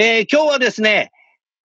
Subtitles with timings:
[0.00, 1.10] えー、今日はですね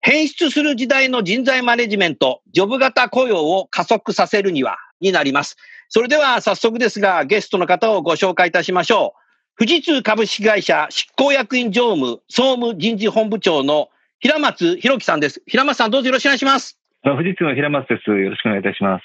[0.00, 5.56] 変質する時代の人材マネジメント、ジョブ型雇用を加速させるには、になります。
[5.88, 9.14] それでは早速ですが、ゲストの方をご紹介いたしましょ
[9.56, 9.64] う。
[9.64, 13.88] 富士通株式会社執行役員常務総務人事本部長の
[14.20, 15.42] 平松弘樹さんです。
[15.46, 16.78] 平松さんどうぞよろしくお願いします。
[17.02, 18.10] 富士通の平松です。
[18.10, 19.04] よろしくお願いいたします。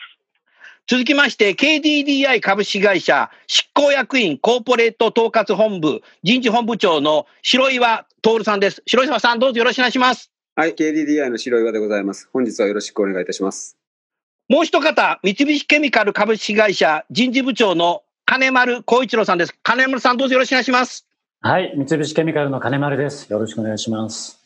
[0.85, 8.83] 続きまして、KDDI 株式会社執行役員コーポレート統括本部人事本部長の白岩徹さんです。
[8.85, 10.31] 白岩さんどうぞよろしくお願いします。
[10.55, 12.29] はい、KDDI の白岩でございます。
[12.33, 13.77] 本日はよろしくお願いいたします。
[14.49, 19.55] もう一方、三菱ケミカル株式会社人事部長の金丸光一郎さんです。
[19.63, 21.05] 金丸さん、どうぞよろしくお願いします。
[21.41, 23.31] はい、三菱ケミカルの金丸です。
[23.31, 24.39] よろしくお願いします。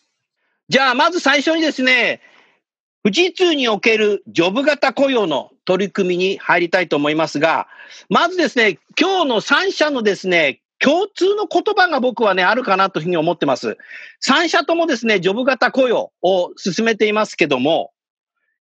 [0.69, 2.21] じゃあ、まず最初にですね、
[3.03, 7.67] 富士通におけるジョブ型雇用の取り組みに入りたいと思いますが、
[8.09, 13.77] まずですね、今日の3社のですね、共通の言葉が僕はね、あるかなというふうに思ってます。
[14.27, 17.93] 3社ともですね、ジョブ型雇用を進めていますけども、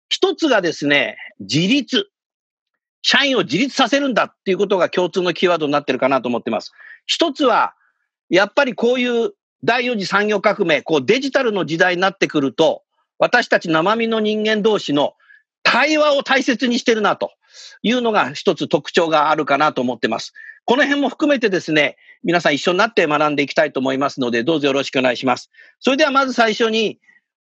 [0.09, 2.09] 一つがですね、自立。
[3.05, 6.71] 社員を自立させるんだっていうことが共通のキーワードになってるかなと思ってます。
[7.07, 7.75] 一つは、
[8.31, 9.33] やっぱりこういう
[9.65, 12.85] 第四次産業革命、こうデジタルの時代になってくると、
[13.19, 15.15] 私たち生身の人間同士の
[15.65, 17.33] 対話を大切にしてるなと
[17.83, 20.33] いうのが一つ特徴があるかなと思ってます。
[20.65, 25.51] この辺も含めてですね、皆さん一緒になって学んでいきたいと思いますので、どうぞよろしくお願いします。
[25.81, 26.99] それではまず最初に、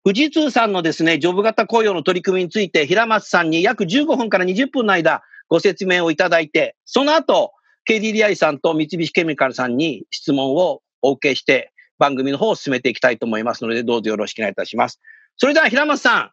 [0.04, 7.52] 富士通さんのですね、ジョブ型雇用の取り組みについて、平松さんに約15分から20分の間、ご説明をいただいて、その後、
[7.88, 15.00] KDDI さんと三菱ケミカルさんに質問をお受けして、番組の方を進めていきたいと思いますので、どうぞよろしくお願いいたします。
[15.36, 16.30] それでは平松さん、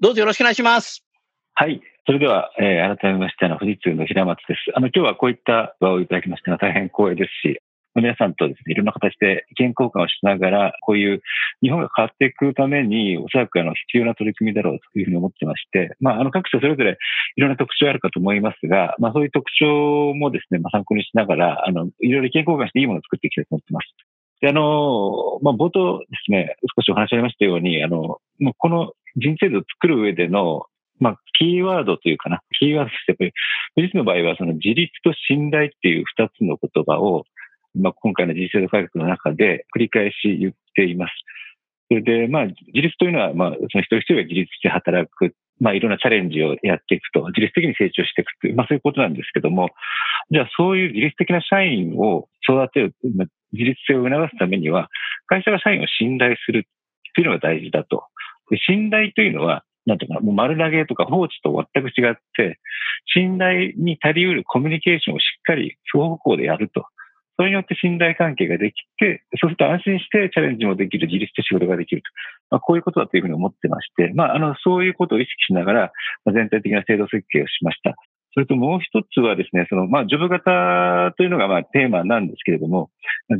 [0.00, 1.04] どうぞよろしくお願いします。
[1.54, 1.80] はい。
[2.08, 4.72] それでは、えー、改めまして、あの、富士通の平松です。
[4.74, 7.60] あの、今日はこういった場をいただきまして、大変光栄ですし、
[7.94, 11.20] 皆さんとですね、いろんな形で意見交換をしながら、こういう
[11.60, 16.96] 日本が変わっていくために、おそらくあの必要な取り組みだろうというふうに思ってまして、まあ、あの各社それぞれ
[17.36, 23.86] いろんな特徴あるかと思いますが、まあ、そういう特徴もですね、まあ、参考にしながら、あの、いろいろ意見交換していいものを作っていきたいと思ってます。
[24.40, 27.98] で、あの、まあ、冒頭ですね、少しお話ありましたように、あの、
[28.40, 30.62] もうこの人生図を作る上での
[31.00, 33.32] まあ、キーワードというかな、キーワードとしてやっぱり、
[33.76, 37.24] 富士の場合はその自立と信頼っていう二つの言葉を、
[37.74, 41.12] まあ、今回の人生度改革の中で繰り返し言っています。
[41.88, 49.70] それで、まあ、自立というのは、まあ、その一人一人が自立して働く、まあ、いろんなチャレンジをやっていくと、自律的に成長していくという、まあ、そういうことなんですけども、
[50.30, 54.88] じゃあ、そういう自律的な社員を育てる、まあ、自立性を促すためには、
[55.26, 56.66] 会社が社員を信頼する
[57.14, 58.04] というのが大事だと。
[58.66, 62.60] 信頼というのは、なんていうか、もう丸投げとか放置と全く違って、
[63.06, 66.84] 信頼に足りうるコミュニケーションをしっかり双方向でやると。
[67.38, 72.10] それによって信頼関係ができて、そうすると安心してチャレンジもできる、自立して仕事ができると。
[72.50, 75.92] まあ、こういうことだというふうに思ってまして、まあ、あの、そういうことを意識しながら、
[76.26, 77.94] 全体的な制度設計をしました。
[78.34, 82.90] それともう一つはですね、その、まあ、ジョブ型というのが、まあ、テーマなんですけれども、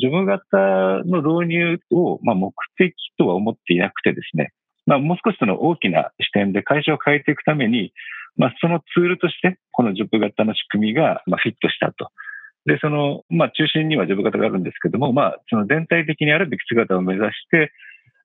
[0.01, 0.57] ジョブ型
[1.05, 4.53] の導入を、まあ、目的とは思っていなくてですね、
[4.89, 7.93] まあ、もう少しその大きな視点で会社を変えていくために、
[8.39, 12.09] まあ、そのツールとして、このジョブ型の仕組みが、まあ、フィットしたと。
[12.65, 17.71] で、その、まあ、中心にはジョブ型があるんですけども、まあ、その全体的にあるべき姿を目指して、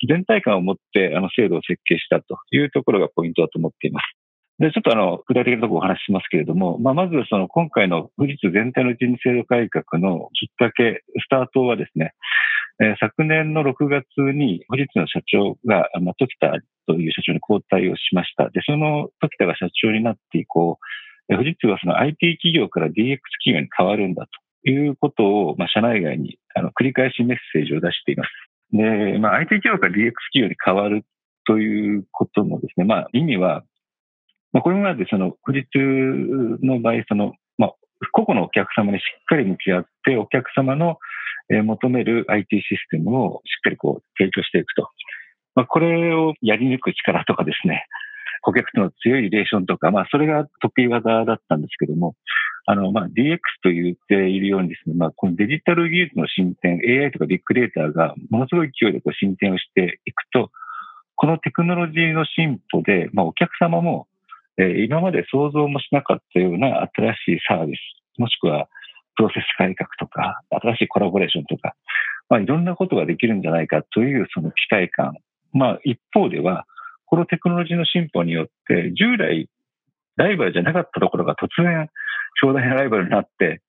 [0.07, 4.22] 全体感を持って、あの、制度を設計したというところがポイントだと思っています。
[4.59, 12.13] で、ちょっとあの、具体的なところをお話ししますけれども、まあ、まずその今回の富士通全体の人事制度改革のきっかけ、スタートはですね、
[12.79, 16.51] えー、昨年の6月に富士通の社長が、まあ、時田
[16.87, 18.49] という社長に交代をしました。
[18.49, 20.77] で、その時田が社長になって以降、
[21.29, 22.93] 富士通はその IT 企業から DX
[23.43, 24.27] 企業に変わるんだ
[24.63, 28.29] ということを、まあ、社内外にあの繰り返しメッセージを出しています。
[28.71, 31.05] で、まあ、IT 企業から DX 企業に変わる
[31.45, 33.63] ということのですね、まあ、意味は、
[34.53, 35.79] まあ、これまでその富士通
[36.65, 37.73] の場合、その、まあ、
[38.11, 40.97] 個々のお客様にしっかり向き合って、お客様の
[41.49, 44.89] 求める IT システムをしっかりこう提供していくと。
[45.55, 47.85] まあ、これをやり抜く力とかですね、
[48.41, 52.15] 顧客との強いリレーションとか、まあ、それが得意技だったんですけども、
[52.65, 60.49] あの、まあ、DX と言っているようにですね、まあ、このデジタル技術の進展、AI とかビッグデータがものすごい勢いでこう進展をしていくと、
[61.15, 64.07] このテクノロジーの進歩で、まあ、お客様も、
[64.57, 67.79] え、今まで想像もしなかったような新しいサービス、
[68.19, 68.67] もしくは
[69.15, 71.75] プロセス改革とか、新しいコラボレーションとか、
[72.29, 75.15] まあ、いろんなことができるんじゃないかというその期待感。
[75.51, 76.65] まあ、一方では、
[77.05, 79.49] このテクノロジーの進歩によって、従来
[80.17, 81.89] ライバルじゃなかったところが突然、
[82.41, 83.61] 強大なライバルになって、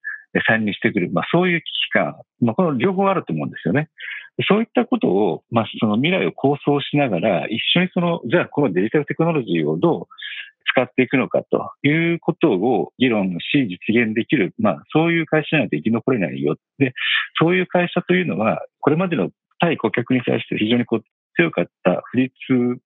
[0.47, 3.89] 参入してくる、まあ、そういう危機感、まあ、この両方あると思うんですよね。
[4.49, 10.07] そういったことを、まあ、その未来を構想しながら、一緒にその、じゃあこのデジタルテクノロジーをどう
[10.75, 16.57] 使っていくのかということを議論し、実現できる、まあ、そういう会社じゃないと生き残れないよ。
[16.79, 16.93] で、
[17.41, 19.31] そういう会社というのは、これまでの
[19.61, 21.05] 対顧客に対して非常にこう
[21.37, 22.33] 強かった不立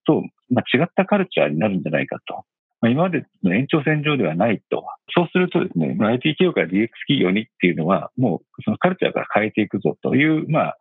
[0.07, 2.45] と、まあ、違ったカルチャーになるんじゃないかと。
[2.81, 4.85] まあ、今までの延長線上ではないと。
[5.15, 10.77] そうするとですね、IT 企業から DX 企業にっていうのは、もうそのカルチャーから変えていくぞという、まあ、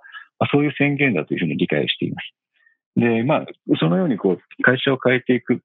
[0.51, 2.37] そういう宣言だというふうに理解しています。
[2.97, 3.45] で、まあ、
[3.79, 5.61] そのようにこう、会社を変えていく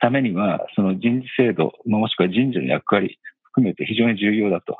[0.00, 4.78] ためには、その人事制度、もしくは人事の役割含めて非常に重要だと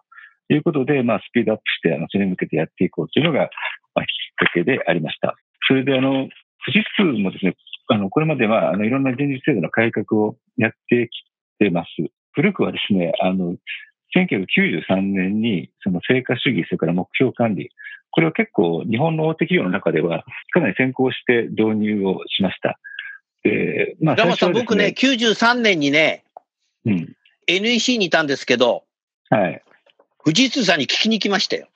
[0.49, 3.51] いうことで、まあ、スピードアップして、あの、それに向けてやっていこうというのが、
[3.95, 5.37] まあ、きっかけでありました。
[5.67, 6.29] それで、あの、
[6.65, 7.57] 富士通もですね、
[7.89, 11.89] あの、これまでは、あの、いろんな人事制度の改革をやってきてます。
[12.33, 13.57] 古くはですね、あの、
[14.17, 17.71] 1993年に、その成果主義、それから目標管理、
[18.11, 22.79] これは結構日本の大手企業の中ではかなり先行して導入をしました。
[23.49, 26.25] で、まあ、ね、さん、僕ね、93年にね、
[26.85, 27.17] うん、
[27.47, 28.85] NEC にいたんですけど、
[29.31, 29.63] はい。
[30.25, 31.69] 富士通さんに聞きに来ましたよ。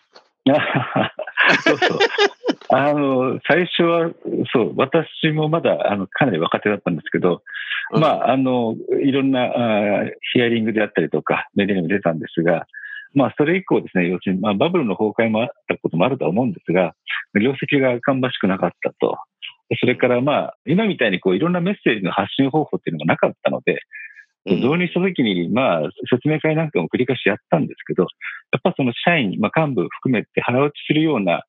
[1.64, 1.98] そうそう。
[2.68, 4.10] あの、最初は、
[4.52, 7.42] そう、私もまだ、あの、かなり若手だったんですけど、
[7.92, 12.66] うん、まあ、あの、いろんなあヒアリングであったりとか、メディアにも出たんですが、
[13.14, 16.94] まあ、それ以降ですね、要するに、まあ、バブルの崩壊もあったこともあると思うんですが、
[17.34, 19.18] 業績が芳しくなかったと。
[19.80, 23.80] それからまあ、今みたいにこういろんなメッセージの発信方法っていうのがなかったので、
[24.44, 28.08] 導入したときに、まあ、説明会なんかも繰り返しやったんですけど、や
[28.58, 31.44] っぱその社員、まあ、幹部含めて腹落ちするような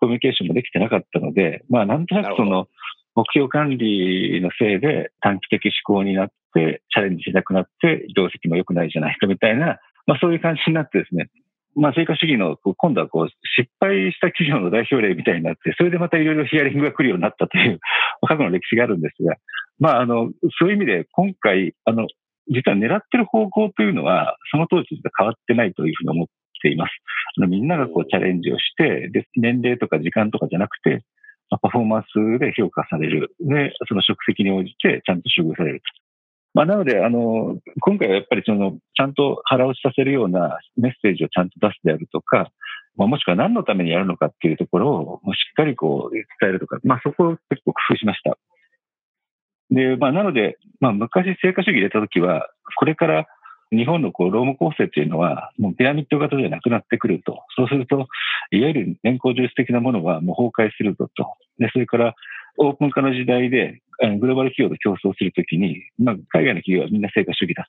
[0.00, 2.66] コミュニケーションもできてなかったので、まあ、なんとなくその、
[3.14, 11.28] 目標管理のせいで短期的思考になって、チャレンジしなくなって、業績も良くないじゃないかみたいな、まあそういう感じになってですね、
[11.74, 17.80] まあ成果主義の、今度はこう、失敗した企業の代表例みたいになって、それでまたいろいろヒアリングが来るようになったという、
[18.26, 19.36] 過去の歴史があるんですが、
[19.78, 22.06] まああの、そういう意味で今回、あの、
[22.48, 26.26] 実は狙ってる方向というのは、その当時と変わってないというふうに思っ
[26.60, 26.90] ています。
[27.38, 31.02] あのみんながこうチャレンジをして、で、年齢とか時間とかじゃなくて、
[31.60, 33.34] パフォーマンスで評価される。
[33.40, 35.82] で、その職責に応じてちゃんと処遇される
[36.54, 42.50] まあ、なので、あの、今回はやっぱりその、ちゃんと腹落ちさせるようなメッセージをちゃんと出すであるとか、
[42.96, 48.36] まあ、もしくは何のためにやるのかっていうところをしっかりこう伝えるとか、まあ、そこを結構工夫しました。
[49.70, 53.26] で、まあ、なので、まあ、昔成果主義入れたときは、これから
[53.72, 57.42] 日本のこう、労務構成っていうのは、もうピラミッド型ではなくなってくると。
[57.56, 58.06] そうすると、
[58.50, 61.36] いわゆる年功序列的なものはもう崩壊するぞと。
[61.58, 62.14] で、それから、
[62.58, 63.80] オープン化の時代で、
[64.18, 67.68] グローバル企業と競争するときに、まあ、海外の企業はみんな成果主義だと。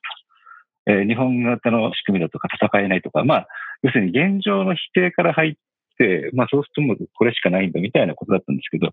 [0.86, 3.48] えー、日本型の仕組みだとか戦えないとか、まあ、
[3.82, 5.54] 要するに現状の否定から入っ
[5.96, 8.90] て、まあそうするともうこれしかないんだみたいなことだったんですけど、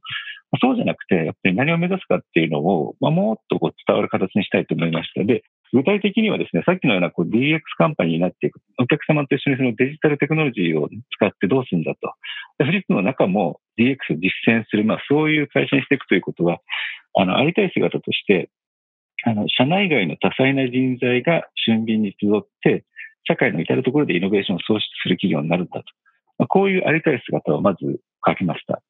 [0.62, 5.24] そうじゃなくて、やっぱり何を目指すかっていうのを、まあ、もっとこう伝わる形にしたいと思いました。
[5.24, 12.13] で、具体的にはですね、さっきのようなこう DX カンパニーになっていく、お客様と一緒にそのデジタルテクノロジーを使ってどうするんだと。
[12.59, 16.59] 富士通の中も DX を実践する、まあそういう会社にしていくということは、
[17.15, 18.49] あの、ありたい姿として、
[19.23, 22.83] あの、社内外の多彩な人材が俊敏に集って、
[23.23, 25.85] 社会の至るところでイノベーションを創出する企業になるんだと。
[26.37, 28.81] まあ、こういうありたい姿をまず書きました。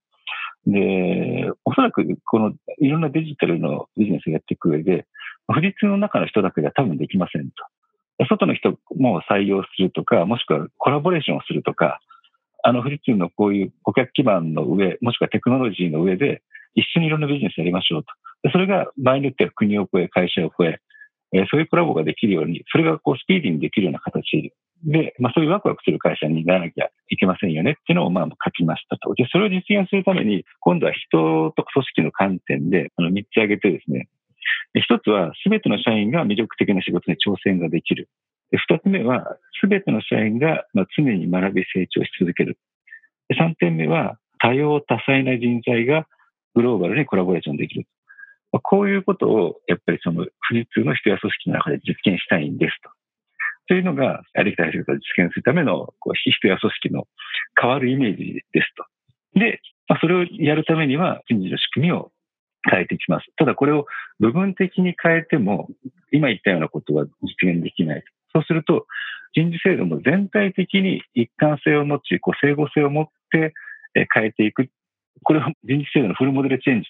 [0.66, 5.06] で、おそらくこのいろんなデジタルのビジネスをやっていく上で、
[5.54, 8.26] 富士通の中の人だけでは多分できませんと。
[8.30, 12.00] 外の人も採用するとか、もしくはコラボレーションをするとか、
[12.64, 16.44] あの富士通のこういう顧客基盤の上、もしくはテクノロジーの上で、
[16.76, 18.12] 一緒にいろんなビジネスやりましょうと。
[18.52, 20.80] それが場合によっては国を超え、会社を超え、
[21.34, 24.54] えそういうコラボができるように、それがこうスピーディーにできるような形
[24.84, 29.14] で、まあそういうワクワクする会社にならなきゃいけませんよねっていうのをまあ書きましたと。
[29.16, 34.08] で、それを実現するために、今度は人と組織の観点で、あの、3つ挙げてですね、
[34.76, 38.10] 一つは、すべての社員が魅力的な仕事に挑戦ができる。
[38.52, 40.66] 二つ目は、すべての社員が
[40.98, 42.58] 常に学び成長し続ける。
[43.38, 46.08] 三点目は、多様多彩な人材が
[46.56, 47.86] グローバルにコラボレーションできる。
[48.64, 52.90] こういうことを、やっぱりその富士通の人や組織の中で実現したいんですと。
[53.68, 57.08] というのが、ありきたりと実現するためのこう人や組織の
[57.60, 58.86] 変わるイメージですと。
[59.40, 59.62] で、
[60.02, 62.12] それをやるためには人事の仕組みを
[62.70, 63.26] 変えていきます。
[63.38, 63.86] ただこれを
[64.20, 65.68] 部分的に変えても、
[66.12, 68.04] 今言ったようなことは実現できない。
[68.34, 68.86] そうすると、
[69.34, 73.54] 人事制度も全体的に一貫性を持ち、こう整合性を持って
[74.14, 74.68] 変えていく。
[75.24, 76.88] これは人事制度のフルモデルチェンジ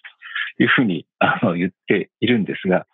[0.57, 2.85] というふうにあの言っているんですが、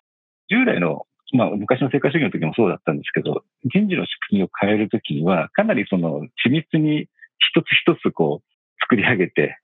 [0.49, 7.07] 従来の、まあ、昔の成果主義の時もそうだったんですけど、人事の仕組みを変えるときには、かなりその緻密に
[7.39, 9.57] 一つ一つこう作り上げて、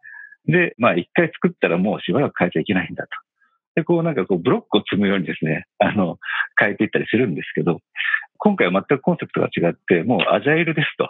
[0.47, 3.09] で、まあ一回作ったらもうしばらく変えちゃいけないんだと。
[3.75, 6.17] で、こうなんかこうブロックを積むようにですね、あの、
[6.59, 7.79] 変えていったりするんですけど、
[8.37, 11.09] 今回は全くコンセプトが違って、もうアジャイルですと。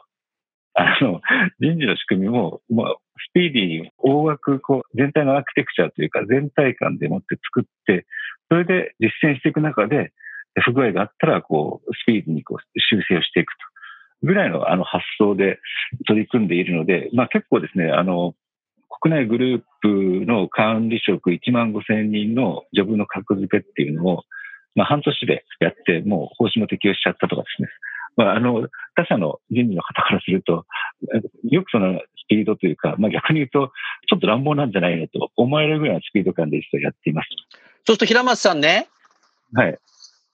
[0.75, 1.21] あの、
[1.59, 2.97] 人事の仕組みも、もう
[3.29, 8.05] スピーディーに大枠、こう、全体のアーキテクチャというか、全体感でもって作って、
[8.49, 10.13] それで実践していく中で、
[10.61, 13.57] 不具合があったら、こう、スピーディーにこう修正をしていくと。
[14.23, 15.59] ぐらいのあの発想で
[16.07, 18.33] 取り組んでいるので、まあ結構ですね、あの、
[19.01, 24.23] 国内グループの管理職1万5千人のジョブの格付けっていうのを、
[24.75, 27.69] まあ半年でやって、もう方針も適用しちゃったとかですね。
[28.15, 30.65] まあ、あの、他社の人事の方からすると、
[31.50, 33.71] よくそのスピードというか、まあ逆に言うと、
[34.07, 37.27] ちょっと乱暴なんじゃないのと思われるぐらいのスピード感で実はやっています。
[37.29, 38.88] そうすると平松さんね。
[39.53, 39.77] はい。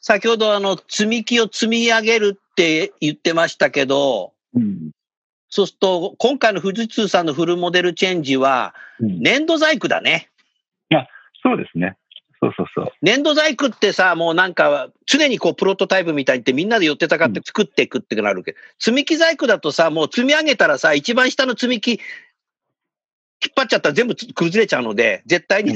[0.02, 4.92] 先ほどあの、積み木を積み上げるって言ってましたけど、うん、
[5.50, 10.30] そうすると、今回の富士通さんのフルモデルチェンジは、粘土細工だね。
[10.92, 11.08] うん、いや、
[11.44, 11.98] そうですね。
[12.42, 12.92] そうそうそう。
[13.02, 22.00] 粘土細工ってさ、もうなんか、常にこう、プロトタイプみたいにってみんなで寄ってたかって作っていくってなるけど、うん、積み木細工だとさ、もう積み上げたらさ、一番下の積み木、引っ
[23.56, 25.74] 張っちゃったら全部崩れちゃうので、絶対に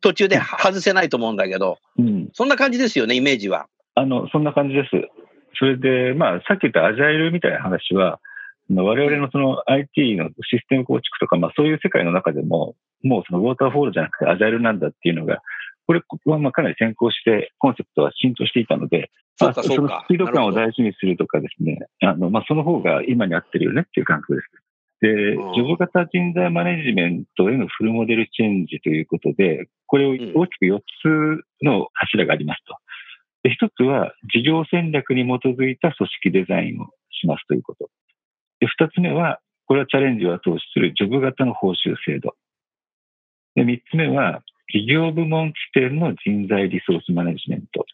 [0.00, 3.66] 途中で外せないと思うんだけど、うん、そんな感じですよね、イメージは。
[3.94, 4.90] あの、そんな感じです。
[5.58, 8.20] それで、まあ、さっき言ったアジャイルみたいな話は、
[8.70, 15.40] 我々のその IT のシステム構築とか、まあそういう世界の中でも、もうそのウォーターフォールじゃなくてアジャイルなんだっていうのが、
[15.86, 24.48] これはまあかなり先行してコンセプトは浸透していたので、そそのスピード感を大事にするとかですね、あの、まあその方が今に合ってるよねっていう感覚です。
[25.00, 30.78] で、ジョブ型人材マネジメントへのフルモデルチェンジということで、これを大きく4
[31.60, 32.76] つの柱がありますと。
[33.42, 36.86] で、1つは事業戦略に基づいた組織デザインを
[37.20, 37.90] しますということ。
[38.60, 42.34] で、二つ目は、これはチャレンジを後押しするジョブ型の報酬制度。
[43.54, 47.86] で、三つ目は、企業部門起点の人材リソースマネジメント。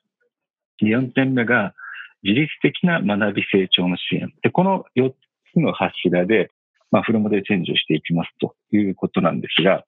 [0.81, 1.75] 四点目が、
[2.23, 4.33] 自律的な学び成長の支援。
[4.43, 5.15] で、この四
[5.53, 6.51] つの柱で、
[6.91, 9.85] まあ、フルモデルチェンジをしていきますということなんですが、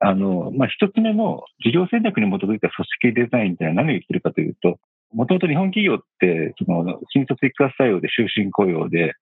[0.00, 4.78] あの、まあ、一つ目の事業戦略に基づいた組織デザインって何を言ってるかというと、
[5.12, 9.14] もともと日本企業って、その、新卒一括採用で終身雇用で、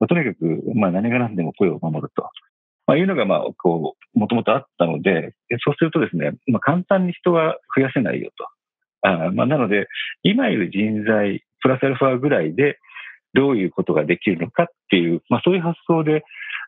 [0.00, 2.28] まあ、とにかく、まあ、何が何でも雇用を守ると。
[2.86, 9.08] まあ、いうのが、まあ、こう、もともとあったので、そうするとですね、まあ、簡単に人は増やせないよと。
[9.08, 9.86] あまあ、なので、
[10.22, 12.78] 今いる人材、プラスアルファぐらいで、
[13.34, 16.24] どういうことができるのかっていう、まあ、そういう発想で、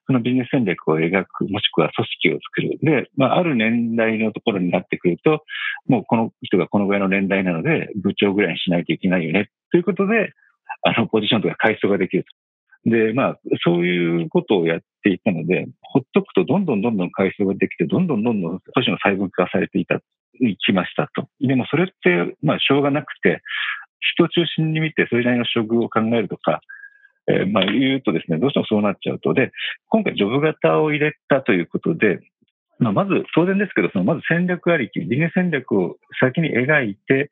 [0.06, 2.78] そのビジネス戦略を描く、もしくは組織を作る。
[2.82, 5.44] で、まあ、ある年代のところになってくると、
[5.86, 9.50] もうこの人がこのぐらいの年代なので、部長ぐらいにしないといけないよね。
[9.70, 10.32] ということで、
[10.82, 12.24] あの、ポジションとか階層ができる。
[12.84, 19.96] で、まあ、そういうことをやっていたので、ほっとくとどんどんどんどん回数ができて、どんどんどんどん都市の細分化されていた、
[20.40, 21.28] いきましたと。
[21.40, 23.42] でもそれって、まあ、しょうがなくて、
[24.14, 26.60] 人を中心に見て、それなりの処遇を考えるとか、
[27.28, 29.34] えー、まあ、言うとですね、どうしてもそうなっちゃうと。
[29.34, 29.52] で、
[29.88, 32.20] 今回ジョブ型を入れたということで、
[32.78, 37.30] まあ、まず、当然ですけど、そのまず戦略ありき、ビジネス戦略を先に描いて、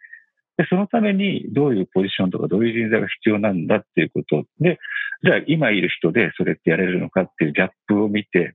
[0.59, 4.79] で、そのためにどういうポジションとかどういう人材が必要なんだっていうことで、
[5.23, 8.55] じゃあ今いる人でそれってやれるのかっていうギャップを見て、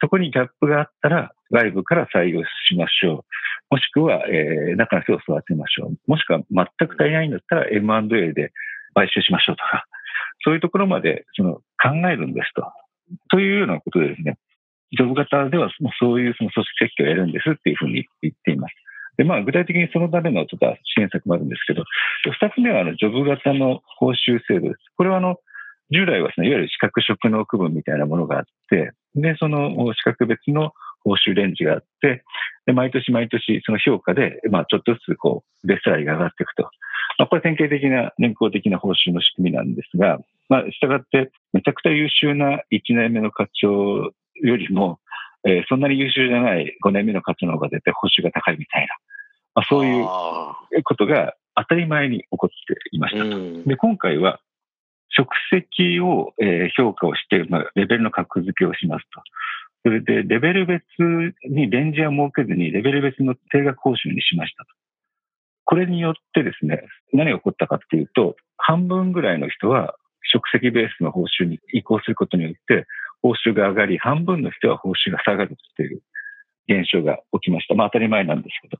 [0.00, 3.24] そこにギャップがあったら外部から採用しましょ
[3.70, 3.74] う。
[3.74, 5.96] もしくは、えー、中の人を育てましょう。
[6.06, 8.52] もしくは全く足りないんだったら M&A で
[8.94, 9.86] 買収しましょうとか、
[10.44, 12.64] そういうところまでその考えるんですと。
[13.30, 14.38] というようなことでですね、
[14.96, 18.74] ジョブ型ではそういうその組織設計をやるんですっていうふうに言っています。
[19.16, 21.84] で、まあ、具体的にそのためのちょっと支援策もあるんですけど、
[22.24, 24.76] 二つ目は、あの、ジョブ型の報酬制度です。
[24.96, 25.36] これは、あの、
[25.90, 30.72] 従来はですね、いわゆる資格職能区分みたいなものがあって、で、その資格別の
[31.04, 32.24] 報酬レンジがあって、
[32.66, 36.64] で毎年毎年その評価で、まあ、ちょっとずつこう、ベストライが上がっていくと。
[37.18, 40.18] まあ、これ典型的な年功的な報酬の仕組みなんですが、
[40.48, 44.10] まあ、従って、めちゃくちゃ優秀な1年目の課長
[44.42, 44.98] よりも、
[45.46, 48.88] えー、そんなに優秀じゃない5年目の課長の方が絶対報酬が高いみたいな、
[49.56, 50.04] まあ、そういう
[50.84, 53.24] ことが当たり前に起こっていました。
[53.68, 54.38] で、今回は、
[55.08, 59.22] 職責を、えー、評価をして、まあ、レベルの格付けをしますと。
[59.84, 60.82] それで、レベル別
[61.48, 64.70] にレンジは設けずに、レベル別の定額報酬にしましたと。
[65.64, 66.82] これによってですね、
[67.14, 72.86] 何が起こったかっていうと、半分ぐらいの人は職責ベースの報酬に移行することによって、
[73.22, 76.02] 報酬が上がり、半分の人は報酬が下がるっていう
[76.68, 77.74] 現象が起きました。
[77.74, 78.78] まあ当たり前なんですけど。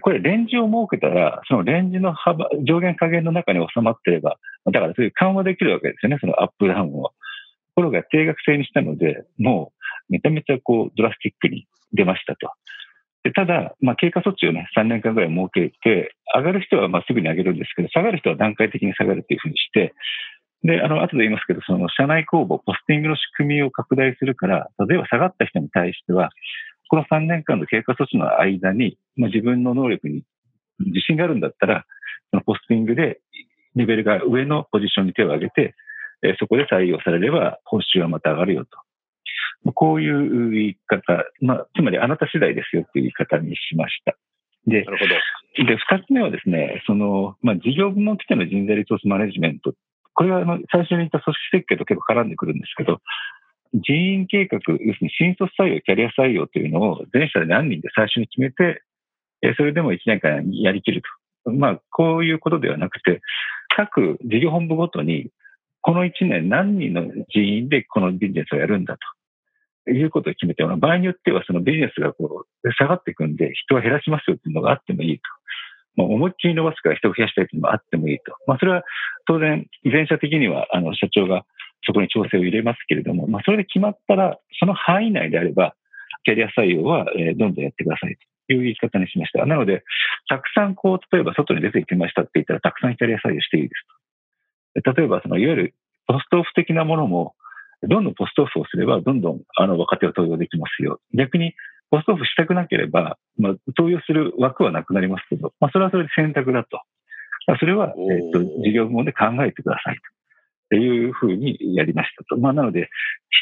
[0.00, 7.02] これ、レンジを設けたら、そのレンジの幅、上限下限の中に収まってれば、だからそういう緩和できるわけですよね、そのアップダウンを。
[7.04, 7.12] と
[7.76, 9.72] ころが定額制にしたので、も
[10.08, 12.50] うめちゃめちゃこうドラスティックに出ましたと。
[13.24, 19.94] でただ、まあ、経過措置をね、3年間ぐらい設けて、上がる人はまあすぐに上げるんですけど、下がる人は段階的に下がるというふうにして、
[20.64, 26.30] で、あの、後で言いますけど、その社内公募、ポスティングの仕組みを拡大するから、例えば下がった人に対しては、
[26.88, 30.22] この3年間の経過措置の間に、まあ、自分の能力に
[30.80, 31.84] 自信があるんだったら、
[32.30, 33.20] そのポスティングで
[33.76, 35.74] レベルが上のポジションに手を挙げて、
[36.22, 39.72] えそこで採用されれば報酬はまた上がるよと。
[39.72, 44.16] こういう言い方、まあ、つまりあなた次第ですよっていう言い方にしました。
[44.66, 45.66] で、なるほど。
[45.66, 49.74] で、二つ目はですね、その、まあ、事業部門規定の人材リソースマネジメント
[50.14, 53.00] これはあの最初に言った組織設計と結構絡んでくるんですけど、
[53.74, 58.82] 人員計画、要するに新卒採用、キャリア採用というのを全社で何人で最初に決めて、
[59.56, 61.02] それでも1年間やりきる
[61.44, 61.50] と。
[61.50, 63.20] まあ、こういうことではなくて、
[63.74, 65.30] 各事業本部ごとに、
[65.80, 67.02] この1年何人の
[67.34, 69.00] 人員でこのビジネスをやるんだと。
[69.90, 75.22] いうことを決めて、場合によってはそのビジネスがこう下がっていくんで人を減らしますよっていうのがあってもいいと。
[75.96, 78.32] もう思いっきり伸ばすから人を増やしたいというのもあってもいいと。
[78.46, 78.82] まあ、それは
[79.26, 81.44] 当然、全社的には、あの、社長が
[81.84, 85.74] そこに調整を入れますけれども、まあ、それで決まったら、その範囲内であれば、
[86.24, 88.16] キャリア採用は、えー、どんどんやってください
[88.46, 89.44] という言い方にしました。
[89.46, 89.82] なので、
[90.28, 93.70] たくさんこう、例えば外に出て行きましたって言ったら、たくさんキャリア採用していいで
[94.74, 94.92] すと。
[94.92, 95.74] 例えば、その、いわゆる
[96.06, 97.34] ポストオフ的なものも、
[97.82, 101.00] どんどんポストオフをすれば、どんどんあの若手を登用できますよ。
[101.14, 101.54] 逆に、
[101.90, 106.80] ポストオフしたくなければ、まあ、投与する枠はなくなりますけど、まあ、それはそれで選択だと。
[107.58, 109.98] それは、えっ、と、事業部門で考えてください
[110.72, 110.76] と。
[110.76, 112.40] いうふうにやりましたと。
[112.40, 112.88] まあ、なので、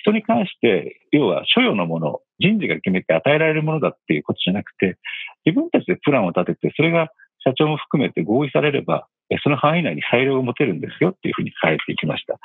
[0.02, 4.96] 人に関して、要は所与のもの、人事が決めて与えられるものだっていうことじゃなくて、
[5.46, 7.08] 自分たちでプランを立てて、それが
[7.44, 9.06] 社長も含めて合意されれば、
[9.44, 12.38] その範囲内に裁量を持てるんですよっていうふうに変えていきました。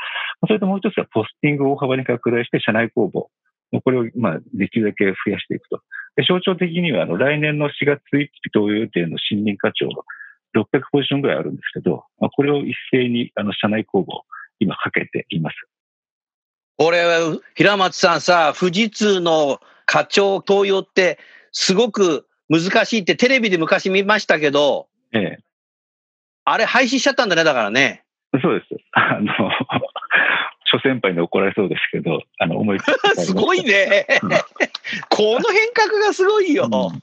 [0.45, 3.27] それともう一つはポスティングを大幅に拡大して社内公募。
[3.83, 5.81] これをまあできるだけ増やしていくと。
[6.15, 9.89] で象徴的にはあの来年の4月1日投与予定の新任課長、
[10.55, 14.21] 600ポジションぐらいあるんですけど、まあ、これを一斉にあの社内公募、
[14.59, 15.55] 今かけています。
[16.77, 17.05] これ、
[17.55, 21.19] 平松さんさ、富士通の課長投与って
[21.51, 25.39] すごく難しいってテレビで昔見ましたけど、ええ。
[26.43, 28.03] あれ廃止しちゃったんだね、だからね。
[28.41, 28.83] そうです。
[28.91, 29.33] あの、
[30.65, 32.79] 諸先輩に怒られそうですけど、あの、思い
[33.17, 34.05] すごいね。
[35.09, 36.69] この変革がすごいよ。
[36.71, 37.01] うん。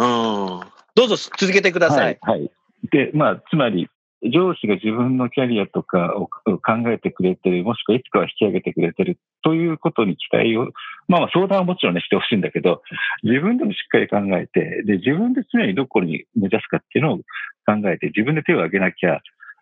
[0.00, 0.60] うん、
[0.94, 2.18] どうぞ続けてください。
[2.22, 2.40] はい。
[2.40, 2.50] はい、
[2.90, 3.88] で、まあ、つまり、
[4.22, 10.70] 上司が自分のキャリアとかを考えてくれてる、もしくはいつかは引き上げてくれてるということに期待を、
[11.06, 12.82] まあ相談はもちろんねしてほしいんだけど、
[13.22, 17.16] 自分でもしっかり考えて、で、自分で常にどこに目指すかっていうのを
[17.64, 19.20] 考えて、自分で手を挙げなきゃ、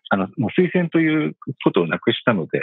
[0.09, 2.61] あの、もう推薦ということをなくしたので、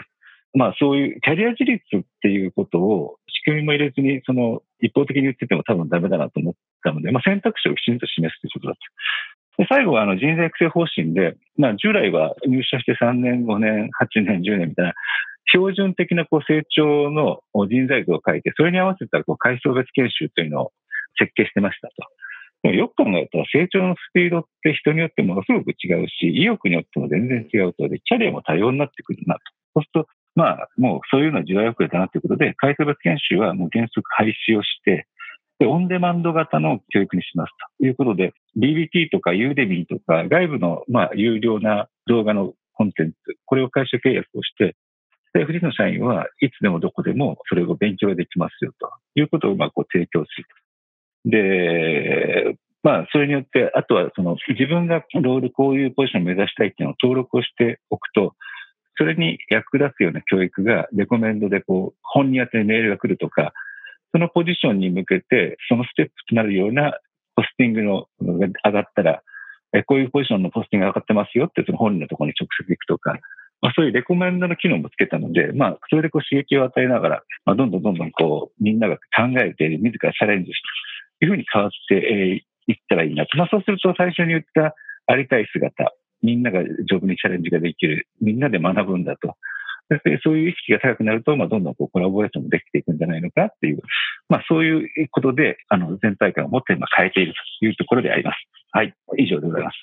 [0.54, 9.43] まあそういうキャリア自立っていうことを仕組みも入れずに、その一方的に言ってても多分ダメだなと思ったので、まあ選択肢をきちんと示すということだった。
[9.58, 14.94] で最後はあの人材育成方針で、まあ従来は入社して3年、5年、8年、10年みたいな
[15.52, 20.72] 標準的なこう成長の人材図を書いて、それに合わせたこう階層別研修というのを
[21.18, 21.94] 設計してましたと。
[22.64, 29.40] でもよく考えたら成長のスピードって人によってものすごく違うし、意欲によっても全然違うとで、キャリアも多様になってくるなと。
[29.74, 35.06] そうすると、まあ、もうそういうのは時代遅れだなということで、階層別研修はもう原則廃止をして、
[35.58, 44.76] で、オンデマンド型の教育にしますということで、DBT とか Udemy とか外部の、まあ、有料な動画のコンテンツ、これを会社契約をして、
[45.32, 50.46] で、富士の社員はいつでもどこでもそれを勉強ができますよということを、まあ、こう提供する。
[51.30, 58.34] で、まあ、それによって、あとはその自分がロールこういうポジションを目指したいっていうのを登録をしておくと、
[58.96, 63.52] それに役立つような教育がレコメンドでこう、本に宛てにメールが来るとか、
[64.14, 67.00] そのポジションに向けて、そのステップとなるような
[67.34, 69.22] ポスティングのが上がったら、
[69.86, 73.18] こういうポジションのポスティングが上がってますよって、その本人のところに直接行くとか、
[73.60, 80.62] まあ、そういうレコメンドの機能もつけたので、まあ、それでこう刺激を与えながら、まあ、どんどんどんどんこう、みんなが考えて、自らチャレンジし
[81.18, 81.96] て、いうふうに変わって
[82.68, 83.36] い、ったらいいなと。
[83.36, 89.34] まあ、そうすると最初に言ったありたい姿、みんなが丈夫にチャレンジができる、みんなで学ぶんだと。
[90.24, 93.80] そういう意識が高くなると、まあ、どんどんこうコラボレーションもできていくんじゃないのかっていう、
[94.28, 98.36] まあ、そういうことで、あの、全体感を持って今変えているというところであります。
[98.72, 98.94] はい。
[99.18, 99.76] 以上でございます。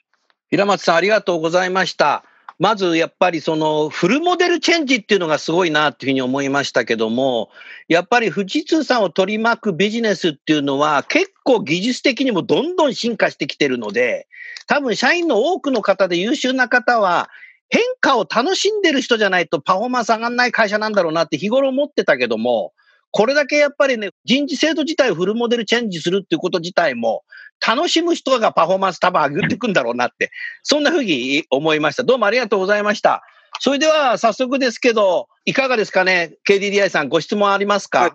[0.50, 2.24] 平松さん、ありがとうございました。
[2.62, 7.50] まずやっぱりそのフルモデルチェンジっていうのがすごいなっていうふうに思いましたけども、
[7.88, 14.28] やっぱり富士通さんを取り巻くビジネスっていうのは結構技術的にもどんどん進化してきてるので、
[14.68, 17.30] 多分社員の多くの方で優秀な方は
[17.72, 22.74] 変化を楽しんでる人じゃないとパフォーマンス上がんない会社なんだろうなって日頃思ってたけども、
[23.12, 27.24] これだけやっぱりね、人事制度自体をフルモデルチェンジするっていうこと自体も、
[27.66, 30.32] 楽しむ人がパフォーマンス多分上げていくんだろうなって、
[30.64, 32.04] そんなふうに思いました。
[32.04, 33.24] どうもありがとうございました。
[33.60, 38.12] それでは早速ですけど、いかがですかね ?KDDI さん、ご質問ありますか、はい、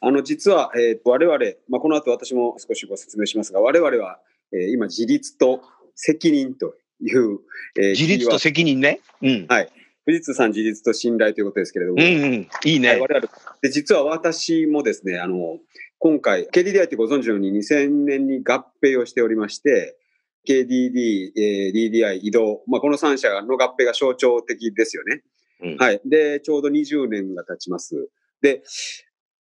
[0.00, 4.20] あの、実は、えー、我々、まあ、この後私も少しご説明しますが、我々は、
[4.52, 5.62] えー、今、自立と
[5.94, 7.38] 責任という、
[7.78, 9.00] えー、自立と責任ね。
[9.22, 9.46] うん。
[9.48, 9.72] はい。
[10.06, 12.02] 富士通さん自立と信頼ということですけれども。
[12.02, 12.48] うんうん。
[12.64, 12.96] いいね。
[13.00, 13.28] 我々、
[13.60, 15.58] で、実は私もですね、あの、
[15.98, 19.96] 今回、KDDI ってご存知のように2000年に合併をしておりまして、
[20.48, 25.22] KDD、えー、DDI、移動、まあ、この3社の合併が象徴的ですよね。
[25.62, 26.00] うん、はい。
[26.04, 28.08] で、ちょうど20年が経ちます。
[28.40, 28.62] で、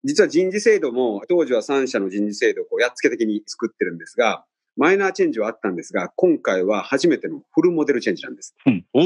[0.06, 8.56] 実は人事制度も、当時は3社の人事制度をこうやっつけ的に作ってるんですが、マイナーチェンジはあったんですが、今回は初めてのフルモデルチェンジなんです。
[8.66, 9.00] うん、お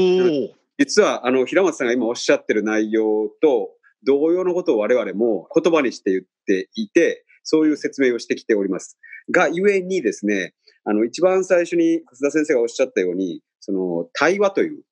[0.78, 3.70] 実は、あの、平松さんが今おっしゃってる内容と、
[4.04, 8.98] 同様のことを我々も言葉にして言っていて、そういう説明をしてきております。
[9.30, 10.54] が、ゆえにですね、
[10.84, 14.82] あの、一番最初に、楠田先生がおっしゃったように、その、対話という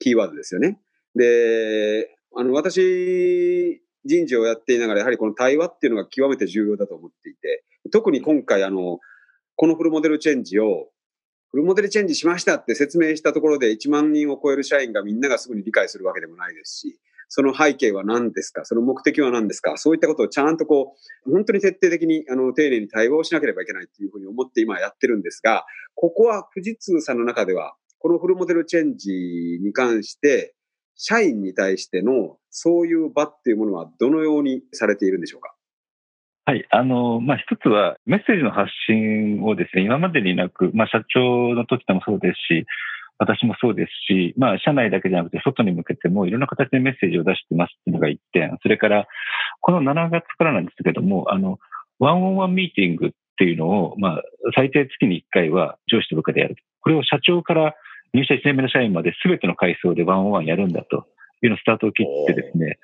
[0.00, 0.80] キーワードですよね。
[1.14, 8.98] で、あの、私、人事をやっていながら、やはりこの対話っていうのが極めて重要だと思っていて、特に今回、あの、
[9.60, 10.88] このフルモデルチェンジを、
[11.50, 20.94] フルモデルチェンジしましたって説明したところで1万人を超える社員がみんながすぐに理解するわけでもないですし、その背景は何ですかその目的は何ですかそういったことをちゃんとこ
[21.26, 29.10] う、本当に徹底的に、あの、丁寧に対話をしなければいけないというふうに思って今やってるんですが、ここは富士通さんの中では、このフルモデルチェンジ
[29.60, 30.54] に関して、
[30.96, 35.54] 社員に対してのそういう場っていうものはどのようにされているんでしょうか？
[36.46, 36.66] はい。
[36.70, 42.66] あの、まあ、一つはメッセージの発信をですね、今までになく、まあ、社長の時でもそうですし、
[43.18, 48.56] 私もそうですし、まあ、社内だけじゃなくて、外に向けてもいろんな形でメッセージを出してますっていうのが一点。
[48.62, 49.06] それから、
[49.60, 51.58] この7月からなんですけども、あの、
[51.98, 54.22] ワンオンワンミーティングっていうのを、まあ、
[54.56, 56.56] 最低月に1回は上司と部下でやる。
[56.80, 57.74] これを社長から
[58.14, 61.06] 入社1年目の社員まで全ての階層でワンオンワンやるんだと。
[61.46, 62.78] いうのをスタートを切ってですね、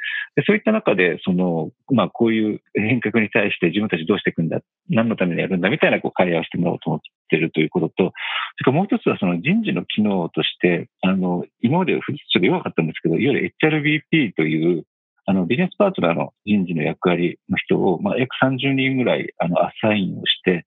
[0.47, 8.13] そういった中で、その、まあ、こういう変革に対して自分たちどうしていくんだ、何のためにやるんだみたいなこう会話をしてもらおうと思ってるということと、それ
[8.65, 14.85] からもう一つはその人事の機能として、あの、今までちょっと弱かったんですけど、いわゆる HRBP という、
[15.27, 20.67] あの、ビジネスパートナーの人事の役割の人を、まあ、約30人ぐらい、あの、アサインをして、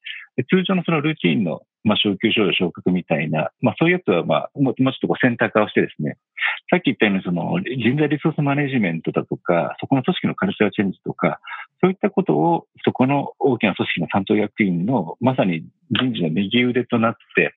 [0.50, 6.18] 通常のそのルーティンのまあ、昇給賞与昇格みたいな、まあ、そういうやつは、まあ、もうちょっとこうセンター化をしてですね、
[6.70, 11.40] さっき言ったように、その、人材リソースマネジメントだとか、そこの組織のカルチャーチェンジとか、
[11.82, 17.56] そういったことを、そこの大きな組織の担当役員の、まさに人事の右腕となって、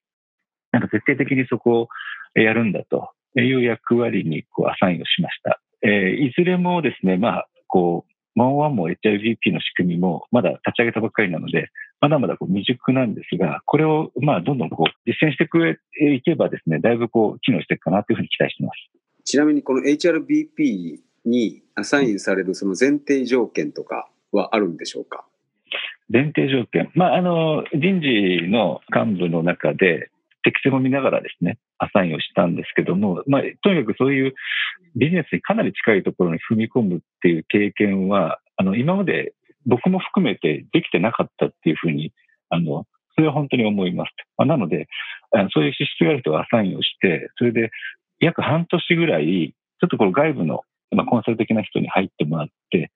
[0.70, 1.88] なんか徹底的にそこ
[2.34, 5.60] をやるんだという役割に、こう、アサインをしました。
[5.82, 15.44] えー、いずれもですね、まあ、こう、ワンワンも HIVP の仕組みもまだ立ち上げたばっかりなので、まだまだこう未熟なんですが、これをまあどんどんこう実践して
[16.14, 18.90] いけばですね、だいぶこう機能していくかなというふうに期待しています。
[19.24, 25.24] ちなみにこの HRBP にアサインされるその前提条件とかはあるんでしょうか？
[26.12, 26.90] 前提条件。
[26.94, 30.10] まあ、あの、人事の幹部の中で、
[30.42, 34.34] 適性も見ながらですね、アサインをしたんですけども、まあ、とにかくそういう
[34.94, 39.34] ビジネスにかなり近いところに踏み込むっていう経験は、あの、今まで
[39.66, 42.12] 僕も含めてできてなかったっていうふうに、
[42.50, 44.10] あの、それは本当に思います。
[44.38, 44.88] まあ、なので、
[45.32, 47.70] あのそういう資質がある人はアサインをして、それで
[48.20, 52.92] 約半年ぐらい、ちょっとこの外部の、まあ、コンサル的な人に入ってもらって、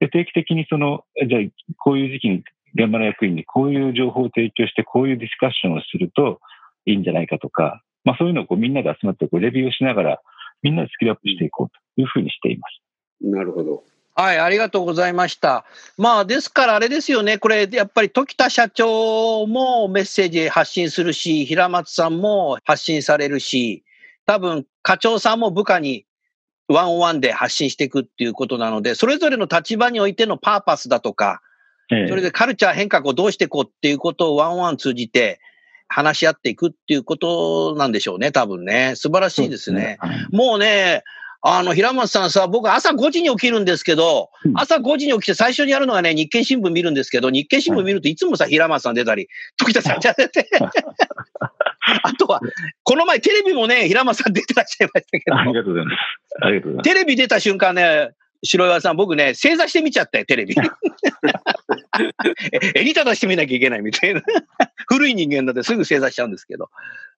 [0.00, 6.40] で定期的にその、じゃあ、こういう時期に現場の役員にこういう情報を提供して、こういうディスカッションをすると
[6.86, 10.20] いいんじゃないかとか、まあそういうのをこうみんなで集まってこうレビューをしながら、
[10.62, 12.80] みんなでスキルアップしていこうというふうにしています。
[13.20, 13.84] なるほど。
[14.14, 15.66] はい、ありがとうございました。
[15.98, 23.84] まあ、ですからあれですよね、これ、やっぱり時田社長もメッセージ発信するし、平松さんも発信されるし、
[24.24, 26.06] 多分課長さんも部下に
[26.66, 31.42] ワンオンワンで発信していくっていうことなので、それぞれの立場においてのパーパスだとか、
[31.88, 35.40] それでカルチャー変革をどうしていこうっていうことをワンオンワン通じて
[35.88, 38.94] 話し合っていくっていうことなんでしょうね、多分ね。
[38.94, 39.98] 素晴らしいですね。
[40.02, 41.02] うすねもうね、
[41.40, 50.48] あの、平松さんさ、僕朝5時に起きるんですけど、朝5時に起きて最初にやるのがね、日経新聞見るんですけど、日経新聞見るといつもさ、平松さん出たり、時田さん出て、
[52.02, 52.40] あとは、
[52.82, 55.36] この前テレビもね、平松さん出てらっしゃいましたけど。
[55.36, 55.98] ありがとうございます。
[56.42, 56.94] ありがとうございます。
[56.94, 58.10] テレビ出た瞬間ね、
[58.42, 60.54] 白岩さん、僕ね、正座して見ちゃったよ、テレビ。
[62.74, 64.22] 襟正して見なきゃいけないみたいな。
[64.88, 66.68] 古い人間だってすぐ正座しちゃうんですけど。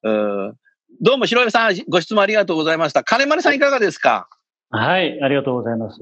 [0.03, 0.57] うん
[1.01, 3.05] どうも、白岩さん、ご質問ありがとうございました。
[3.05, 4.29] 金丸さん、いかがですか？
[4.71, 6.01] はい、ありがとうございます。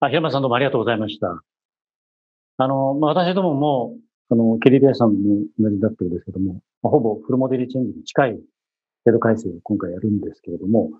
[0.00, 1.42] あ、平間さんどうもありがとうございました。
[2.56, 3.94] あの、まあ、私どもも、
[4.30, 8.40] あの、ケリビアさんも同じだったんですけども、まあ、ほぼフルモデルチェンジに近い
[9.04, 10.90] 制度改正を今回やるんですけれども、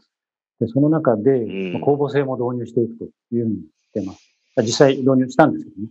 [0.60, 3.04] でその中で、まあ、公募制も導入していくと
[3.34, 4.28] いうふうにしてます。
[4.58, 5.88] 実際導入したんですけどね。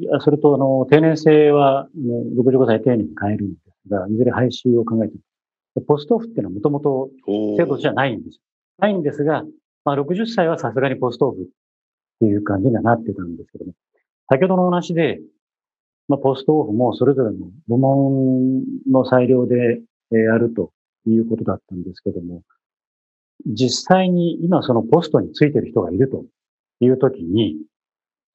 [0.00, 5.86] いやそれと、あの、定年制は、あの65歳定年に変えるんですが、いずれ廃止を考えています。
[5.86, 7.10] ポストオフっていうのはもともと
[7.56, 8.40] 制度じゃないんですよ。
[8.78, 9.44] ないんですが、
[9.84, 11.44] まあ、60歳はさすがにポストオフっ
[12.20, 13.72] ていう感じにはなってたんですけども、
[14.28, 15.20] 先ほどのお話で、
[16.08, 20.72] まあ、ポストオフもそれぞれの部門の裁量でやると
[21.06, 22.42] いうことだったんですけども、
[23.46, 26.24] 実際に今そのポストについてる人がいると
[26.80, 27.56] いうときに、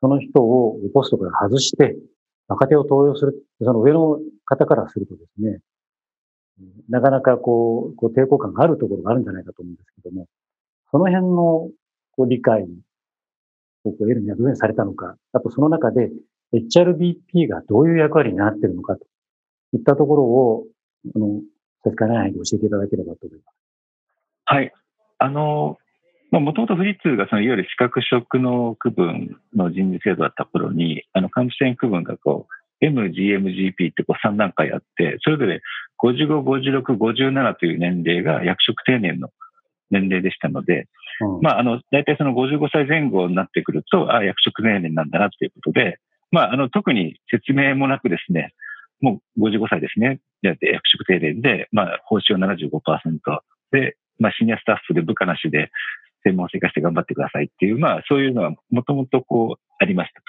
[0.01, 1.95] その人をポストから外して、
[2.47, 5.59] 若手を登用する、その上の方からするとですね、
[6.89, 10.27] なかなかこう、こう抵抗感があるところがあるんじゃないかと思うんですけども、
[10.91, 11.69] その辺の
[12.11, 12.63] こう理解
[13.83, 16.11] を得るにはどういうふうにされたのか、あとその中で
[16.53, 19.05] HRBP がどういう役割になっているのかと
[19.73, 20.65] いったところを、
[21.15, 21.41] あの、
[21.83, 23.55] 差し支えないで教えていただければと思います。
[24.45, 24.71] はい。
[25.17, 25.77] あの、
[26.31, 35.61] もともと富士通がそのいわゆる資格職の区分の人事制度だった頃に、あの、幹部支援区分がこう、MGMGP ってこう3段階あって、それぞれ
[36.03, 39.29] 55、56、57という年齢が役職定年の
[39.91, 40.87] 年齢でしたので、
[41.21, 45.99] うん、まあ、あの、大体その55歳前後になってくると、ああ、役職定年なんだなということで、
[46.31, 48.53] まあ、あの、特に説明もなくですね、
[48.99, 50.19] もう55歳ですね。
[50.41, 53.19] で、役職定年で、まあ、報酬は75%
[53.71, 55.71] で、まあ、シニアスタッフで部下なしで
[56.25, 60.25] 専門性化して頑張ってくださいっていう、まあ、そういうのはもともとこう、ありましたと。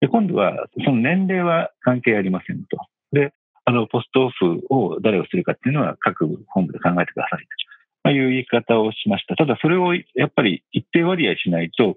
[0.00, 2.76] で、今度は、その年齢は関係ありませんと。
[3.12, 3.32] で、
[3.64, 7.46] あの、ポストオフを誰をするかっていうのは各本部で考えてくださいと
[8.04, 9.34] まいう言い方をしました。
[9.34, 11.96] ただ、それをやっぱり一定割合しないと、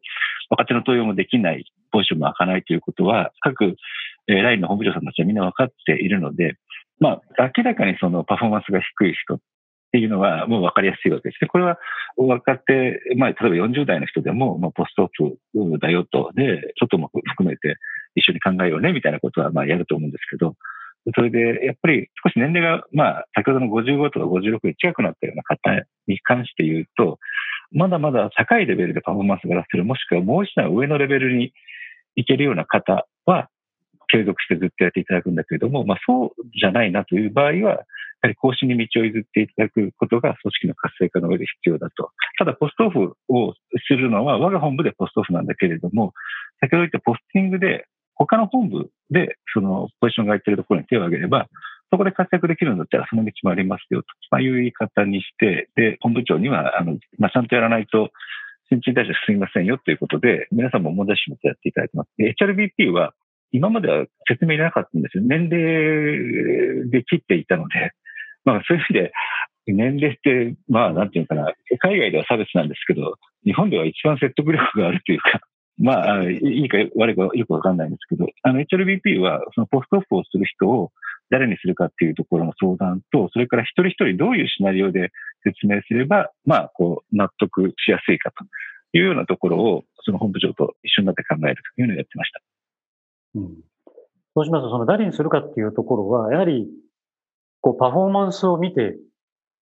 [0.49, 3.75] 若手の登用もできない、ポジションも開かないということは、各、
[4.27, 6.55] えー、ラインの本部長さんたちはみんな分かっているので、
[6.99, 9.39] まあ、明らかにそのパフォーマンスが低い人っ
[9.97, 11.47] ていうのはもう分かりやすいわけですね。
[11.47, 11.79] これは
[12.17, 17.77] 若手、まあ、例えば40代の人でも、まあ、ポストオフだよと、で、ちょっとも含めて
[18.13, 20.53] 一緒に考えようね、みたいなことは、まあ、やると思うんですけど、
[21.15, 25.57] それで、やっぱり少し年齢が、まあ、先ほどの55とか56に近くなったような方
[26.05, 27.17] に関して言うと、
[27.71, 31.53] まだまだ高いレベルでパフォーマンスが出せる、もしくはもう一段上のレベルに
[32.15, 33.49] 行けるような方は、
[34.09, 37.83] 継続してずっとやっていただくんだけれども、まあそうじゃないなという場合は、
[38.23, 42.11] やはり更新に道を譲っていただくことが組織の活性化の上で必要だと。
[42.39, 43.53] ただ、ポストオフを
[43.87, 46.13] するのは我が本部でポストオフなんだけれども、
[46.59, 51.47] 先ほど言ったポスティングで他の本部でそのポジションが空いているところに手を挙げれば、
[51.91, 58.09] そこで活躍できるんだったらその道もありますよと、まあ、いう言い方にして、で、本部長には、あの、まあ、ちゃんとやらないと、
[58.69, 62.09] 新陳代謝進みませんよということで、皆さんも問題視もやっていただいてます。
[62.19, 63.13] HRBP は、
[63.53, 65.23] 今までは説明いらなかったんですよ。
[65.23, 67.93] 年齢で切っていたので、
[68.47, 69.11] まあそういう意味で、
[69.67, 75.41] 年齢って、まあなんていうかな、海外では差別なんですけど、日本では一番説得力があるというか、
[75.77, 80.91] まあ、いいか悪いかよくわかんないんですけど、あの HRBP はそのポストオフをする人を
[81.29, 85.11] 誰にするかっていうところの相談と、それから一人一人どういうシナリオで
[85.43, 88.45] 説明すれば、まあ、こう、納得しやすいかと
[88.97, 92.41] いうようなところを、その本部長と一緒になって考えるというのをやってました。
[93.35, 93.55] うん。
[94.33, 96.67] そうしますと、その誰にするかっていうところは、やはり、
[97.61, 98.97] こう、パフォーマンスを見て、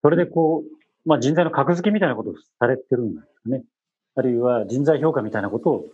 [0.02, 3.64] それでこう、まあ、人材の格付けみたいなことをされてるんですかね。
[4.16, 5.86] あるいは人材評価みたいなことを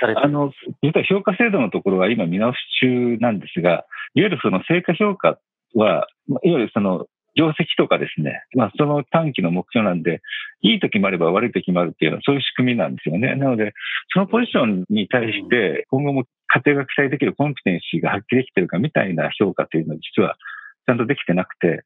[0.00, 3.70] されてあの、実は評価制度のところは今見直し中なんですが、
[4.14, 5.38] いわゆるその成果評価
[5.74, 10.20] は、いわゆるその定石とかですね、まあ、その短期の目標なんで、
[10.62, 13.34] いい時もあれば悪い時もあるっていうのは、そういう仕組みなんですよね。
[13.34, 13.72] なので、
[14.12, 20.36] そのポジションに対して、今後も家庭が期待できるコンピテンシーが発揮できてるかみたいな評価というのは、実は
[20.86, 21.84] ちゃんとできてなくて、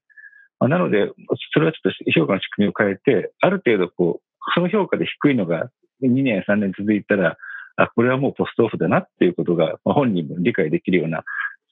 [0.60, 1.10] まあ、なので、
[1.52, 4.22] それはちょっと評価の仕組みを変えて、ある程度こう、
[4.54, 5.70] その評価で低いのが
[6.02, 7.36] 2年、3年続いたら、
[7.76, 11.24] あ、これはもうポストオフだなっていうことが、まあ、本人も理解できるような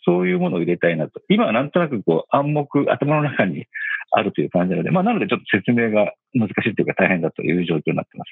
[0.05, 1.21] そういうものを入れたいなと。
[1.29, 3.67] 今はなんとなくこう暗黙、頭の中に
[4.13, 8.29] あるという感じなので、まあなのでちょっと説明が難しいというか大変だという状況になってます。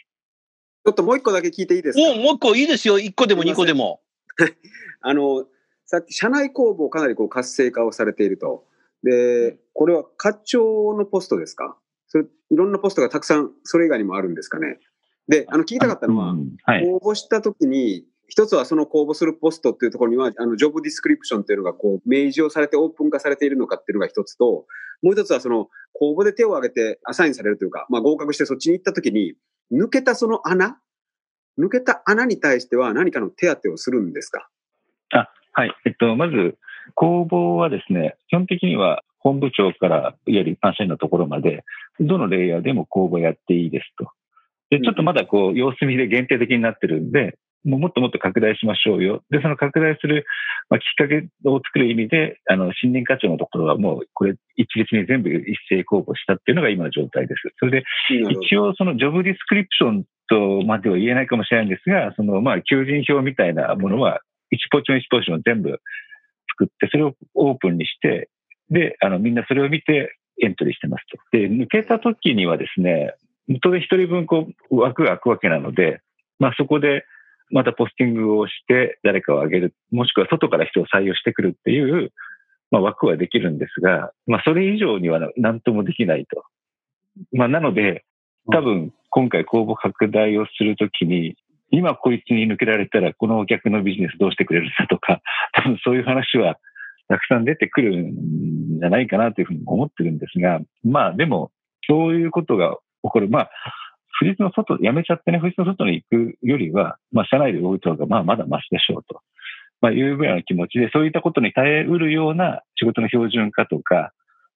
[0.86, 2.14] ちょっともう一個だけ聞いていいですか？
[2.14, 2.98] もう、もう一個いいですよ。
[3.00, 4.00] 一個でも二個でも。
[5.02, 5.46] あの、
[5.84, 8.64] さっき社内公募かなりこう活性化をされていると。
[9.04, 11.76] で、これは課長のポストですか？
[12.08, 14.78] それ、いろんなポストがたくさん、それ以外にもあるんですかね？
[15.28, 16.56] で、あの、聞きたかったのは、うん。
[16.64, 24.66] はい、応募したときに、一つはその公募するポストっていうところには、あの、ジョブディスクリプションっていうのがこう、明示をされてオープン化されているのかっていうのが一つと、
[25.02, 29.34] もう一つはその、公募で手を挙げてアサインされるというか、まあ合格してそっちに行った時に、
[29.72, 30.78] 抜けたその穴？
[31.58, 34.48] 抜けた穴に対しては何かの手当をするんですか？
[35.10, 35.72] あ、はい。
[35.86, 36.56] えっと、まず、
[36.94, 41.64] 公募はですね、基本的には本部長からいわゆる一般社員のところまで、
[42.00, 44.10] どのレイヤーでも公募やっていいですと。
[44.70, 49.22] で、ちょっとまだこう、様子見で限定的になってるんで、もうもっともっと拡大しましょうよ。
[49.30, 50.26] で、その拡大する、
[50.68, 57.40] まあ、きっかけを作る意味で、あの、新年課長のところはもう、これ、一律に全部一斉公募したっていうのが今の状態です。
[57.58, 57.84] それで、
[58.42, 64.20] 一応そのジョブディスクリプションとまでは言えないかもしれないんですが、その、まあ、求人票みたいなものは、
[64.52, 65.80] 1ポジション1ポジション全部
[66.58, 68.28] 作って、それをオープンにして、
[68.70, 71.18] で、あの、みんなそれを見てエントリーしてますと。
[71.32, 73.14] で、抜けた時にはですね、
[73.62, 76.00] 当然一人分こう枠が空くわけなので、
[76.38, 77.04] まあそこで、
[77.50, 82.10] またポスティングをして誰かを上げる、もしくは外から人を採用してくるっていう、
[82.70, 86.42] まあ、枠はできるんですが、まあ、それ以上には何ともできないと。
[87.32, 88.04] まあ、なので、
[88.50, 91.36] 多分、今回公募拡大をするときに、
[91.70, 95.20] 今こいつに抜けられたら、このお客のビジネスどうしてくれるんだとか、
[95.52, 96.56] 多分そういう話は
[97.08, 101.50] たくさん出てくるんじゃないかなというふうに思ってるんですが、まあでも、
[101.88, 103.28] そういうことが起こる。
[103.28, 103.50] まあ、
[104.20, 109.20] 富士の外、やめちゃってね、富士の外に行くよりは、まあ、社内で動いた方が、まあ、まだマシでしょうと。
[109.80, 114.12] まあ、いうぐらいの気持ちで、そういったことに耐えうるような仕事の標準化とか、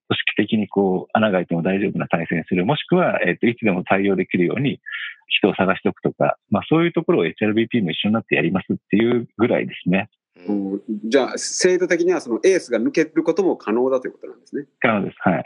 [0.08, 4.80] 組織的にこう、穴が開いても大丈夫な体制にする、もしくは、えっ、ー、と、いつでも対応できるように
[5.28, 10.10] 人を探しておくとか、まあ、そういうところを HRBP も一緒になってやりますっていうぐらいですね。
[10.46, 14.66] うん、じゃあ、制度的にはそのエースが抜けることも可能だということなんですね。
[14.80, 15.16] 可能です。
[15.20, 15.44] はい。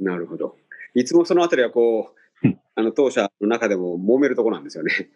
[0.00, 0.56] なるほど。
[0.94, 2.18] いつもそのあたりはこう、
[2.76, 5.10] あの当社の中でも揉めるとこなんですよね。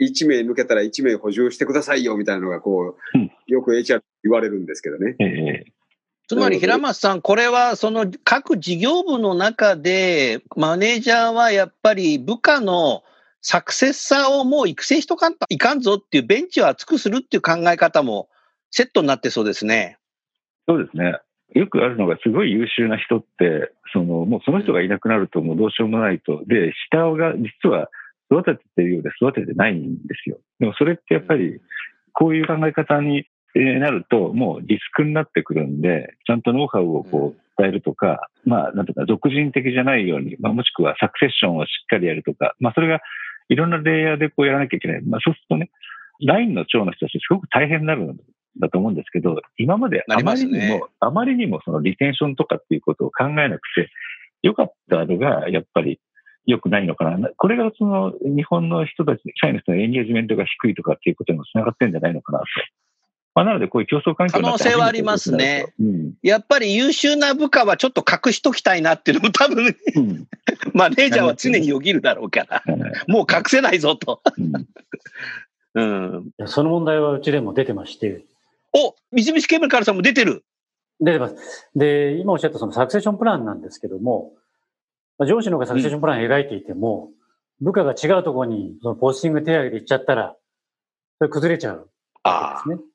[0.00, 5.16] 1名抜けたら1名補充してくださいよみたいなのがこう、よく HR 言われるんですけどね。
[6.26, 13.02] つまり平松さん、これはその各事業部の中で、マネージャーはやっぱり部下の
[13.42, 18.28] サクセッサーをもう育成しとかんといかんぞっていうベンチを厚くするっていう考え方も
[18.70, 19.98] セットになってそうですね。
[20.66, 21.18] そうですね。
[21.54, 26.42] よくあるのが、すごい優秀な人って、その、もうその人がいなくなるともうどうしようもないと。
[26.46, 27.90] で、下が実は
[28.32, 30.38] 育ててるようで育ててないんですよ。
[30.58, 31.60] でもそれってやっぱり、
[32.14, 43.00] こういう考え方になると、もうリスクになってくるんで、ちゃんとノウハウをこう伝えるとか、まあ、なんとか、独人的じゃないように、まあ、もしくはサクセッションをしっかりやるとか、まあ、それが
[43.48, 45.02] いろんなレイヤーでこうやらなきゃいけない。
[45.02, 45.70] まあ、そうするとね、
[46.20, 48.14] ラインの長の人たちすごく大変になる
[48.60, 53.90] だと思うんですけど、今まであまりにも、ね、あまりにもそのリテンションとかっていうことを考えなくて、
[54.42, 56.00] よかったのが、やっぱり
[56.46, 57.30] 良くないのかな。
[57.36, 62.44] これがその日本の人たち、社員の人のエンゲージメントが低いとかっていうことにも繋がってるんじゃないのかなと。
[63.34, 66.12] まあ、なので、こういう競争環境可能性はありますね、うん。
[66.22, 70.28] やっぱり優秀な部下はちょっと隠しときたいなっていうのも多分、うん、
[70.72, 72.62] マネージャーは常によぎるだろうから、
[73.08, 74.22] もう隠せないぞと。
[75.74, 78.24] うん、その問題はうちでも出てまして、
[78.72, 80.44] お三菱ケミカルさんも出てる。
[81.00, 81.70] 出てます。
[81.74, 84.32] で、今おっしゃったそのサクセッションプランなんですけども、
[85.26, 87.10] 上司の方がサクセッションプランを描いていても、
[87.60, 90.36] うん、部下が違うところにそのポスティング手上げていっちゃったら、
[91.18, 91.88] それ崩れちゃう
[92.22, 92.93] わけですね。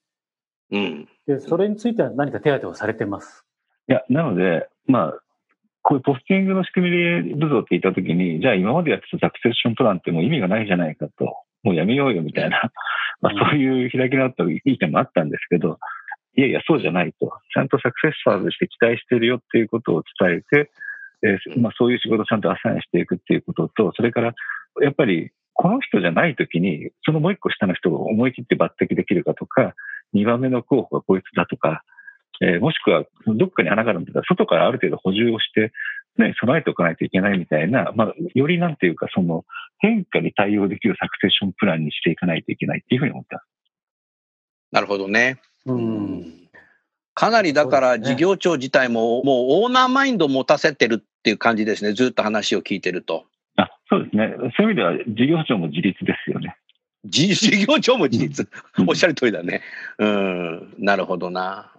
[0.71, 1.07] うん。
[1.27, 3.45] で、それについては何か手当をされてます？
[3.87, 5.19] いや、なので、まあ、
[5.81, 7.05] こういうポスティングの仕組みで
[7.35, 11.25] るぞって言ったときに、じゃあ今までやってたサクセッションプランってもう意味がないじゃないかと、
[11.63, 12.71] もうやめようよみたいな
[13.21, 15.77] まあ、そういう開き直った意見もあったんですけど、
[16.37, 17.33] いやいや、そうじゃないと。
[17.53, 20.71] ちゃんとサクセッサーとして期待してるよっていうことを伝えて、
[21.21, 24.33] えー、まあ、そういう仕事をちゃんとアサインしていくっていうことと、それから、
[24.81, 29.73] やっぱり、この人じゃないときに、そのもう一個下の人を思い切って抜擢できるかとか、
[30.13, 31.83] 二番目の候補がこいつだとか、
[32.41, 35.71] えー、もしくはどっかに穴があるんだったら、外からある程度補充をして、
[36.17, 39.45] ね、備えておかないといけないみたいな、まあ、よりなんていうか、その
[39.79, 43.45] 変化に対応できるサクセッションプランにしていかないといけないっていうふうに思ってます。
[44.71, 45.39] なるほどね。
[45.65, 46.49] うん。
[47.13, 51.93] かなりだから事業長自体ももうオーナーマインドを持たせてるっていう感じですね。
[51.93, 53.25] ずっと話を聞いてると。
[53.57, 54.33] あそうですね。
[54.55, 56.55] そういう意味では事業長も自立ですよね。
[57.05, 58.49] 事業長も自立。
[58.87, 59.61] おっしゃる通りだね。
[59.97, 60.73] うん。
[60.77, 61.71] なるほどな。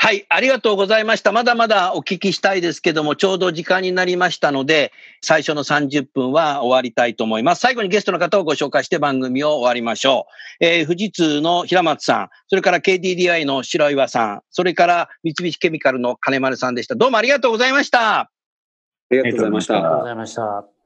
[0.00, 1.32] はい、ありがとうございました。
[1.32, 7.60] まだまだお聞きしたいですけども、ちょうど時間になりましたので、最初の30分は終わりたいと思います。
[7.60, 10.26] 最後にゲストの方をご紹介して番組を終わりましょ
[10.60, 10.64] う。
[10.64, 16.94] えー、富士通の平松さん、それから KDDI の白岩さん、それから三菱ケミカルの金丸さんでした。
[16.94, 18.20] どうもありがとうございました。
[18.20, 18.30] あ
[19.10, 19.74] りがとうございました。
[19.74, 20.77] ありがとうございました。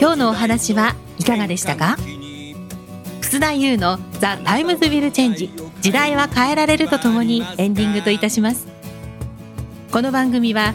[0.00, 1.96] 今日のお話はいかがでしたか？
[3.20, 8.66] 楠田祐の「The Times Will Change 時代は変えられる」とともにエンディングといたします。
[9.92, 10.74] この番組は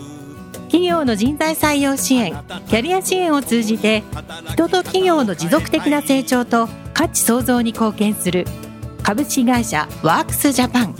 [0.71, 2.31] 企業の人材採用支援
[2.67, 4.03] キャリア支援を通じて
[4.53, 8.45] 人と企業の持続的な成長と価値創造に貢献する
[9.03, 10.95] 株式会社ワークスジャパン。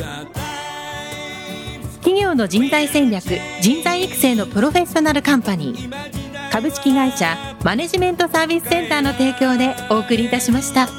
[2.02, 3.24] 企業の人材戦略
[3.62, 10.90] 人材育成のプロフェッショナルカンパニー株式会社マネジメントサービスセンターの提供でお送りいたしました。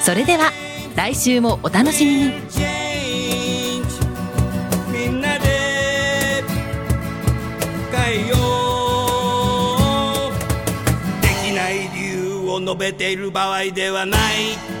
[0.00, 0.50] それでは
[0.96, 2.73] 来週もお楽しみに。
[12.60, 14.73] 述べている場合ではない。